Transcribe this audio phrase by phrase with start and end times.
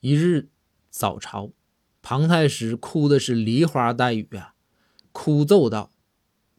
[0.00, 0.48] 一日
[0.88, 1.50] 早朝，
[2.00, 4.54] 庞太师哭的是梨花带雨啊，
[5.12, 5.90] 哭奏道：“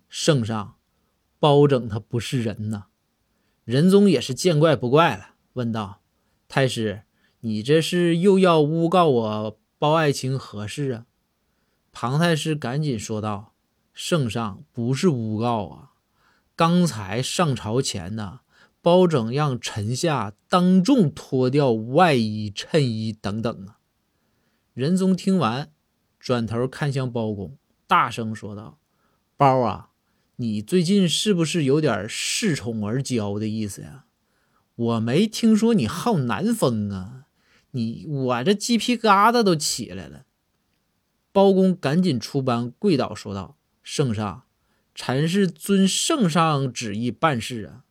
[0.08, 0.76] 圣上，
[1.40, 2.86] 包拯他不是人呐！”
[3.66, 6.02] 仁宗也是见怪不怪了，问道
[6.48, 7.02] ：“太师，
[7.40, 11.06] 你这是又要诬告我包爱卿何事啊？”
[11.92, 13.56] 庞太师赶紧说道
[13.92, 15.94] ：“圣上不是诬告啊，
[16.56, 18.42] 刚才上朝前呢，
[18.82, 23.80] 包拯让臣下当众脱掉外衣、衬衣等等啊。”
[24.74, 25.72] 仁宗听完，
[26.20, 28.80] 转头看向包公，大声说道
[29.38, 29.90] ：“包啊，
[30.38, 34.06] 你最近是不是有点恃宠而骄的意思呀？
[34.76, 37.26] 我没听说你好南风啊，
[37.72, 40.26] 你我这鸡皮疙瘩都起来了。”
[41.34, 44.44] 包公赶紧出班，跪倒说道：“圣上，
[44.96, 47.84] 臣是遵圣上旨意办事啊。”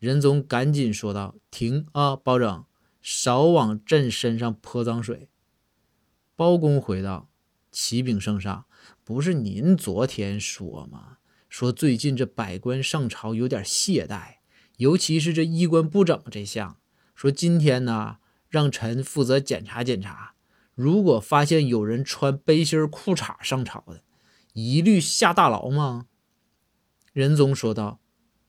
[0.00, 2.64] 仁宗赶紧说道：“停啊，包拯，
[3.02, 5.28] 少往朕身上泼脏水。”
[6.34, 7.28] 包公回道
[7.70, 8.64] ：“启禀圣上，
[9.04, 11.18] 不是您昨天说吗？
[11.50, 14.36] 说最近这百官上朝有点懈怠，
[14.78, 16.78] 尤其是这衣冠不整这项。
[17.14, 18.16] 说今天呢，
[18.48, 20.34] 让臣负责检查检查。”
[20.74, 24.02] 如果发现有人穿背心裤衩上朝的，
[24.54, 26.06] 一律下大牢吗？
[27.12, 28.00] 仁宗说道：“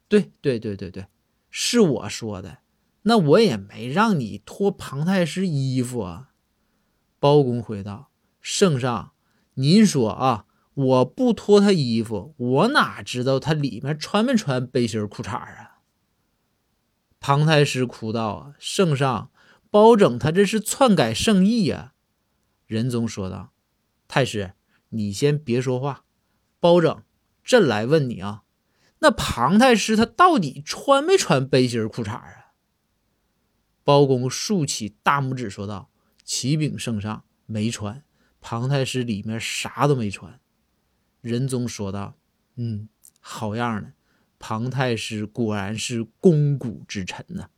[0.07, 1.07] 对对对对对，
[1.51, 2.59] 是我说的。
[3.03, 6.29] 那我也没让你脱庞太师衣服啊。”
[7.19, 8.09] 包公回道
[8.41, 9.13] ：“圣上，
[9.53, 15.81] 您说啊，我不脱他衣服，我哪知道他里面穿没穿背心裤衩啊？”
[17.19, 19.29] 庞太师哭道：“，圣上，
[19.69, 21.93] 包拯他这是篡改圣意呀！”
[22.65, 23.51] 仁宗说道
[24.07, 24.53] ：“太师，
[24.89, 26.05] 你先别说话。
[26.59, 27.03] 包拯，
[27.43, 28.43] 朕来问你啊，
[29.01, 32.53] 那庞太师他到底穿没穿背心裤衩啊？”
[33.83, 35.89] 包公竖起大拇指说道
[36.23, 38.03] ：“启禀圣上，没穿。
[38.39, 40.39] 庞太师里面啥都没穿。”
[41.21, 42.15] 仁宗说道
[42.57, 43.93] ：“嗯，好样的，
[44.39, 47.49] 庞太师果然是肱骨之臣呐。”